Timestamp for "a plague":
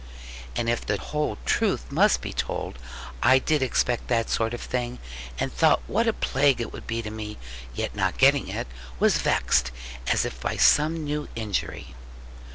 6.07-6.59